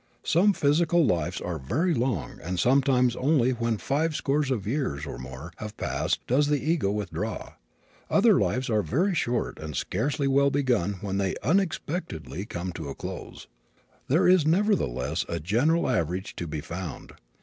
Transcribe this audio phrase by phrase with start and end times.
[0.23, 5.19] Some physical lives are very long and sometimes only when five scores of years, or
[5.19, 7.53] more, have passed does the ego withdraw.
[8.09, 12.95] Other lives are very short and scarcely well begun when they unexpectedly come to a
[12.95, 13.45] close.
[14.07, 17.11] There is nevertheless a general average to be found.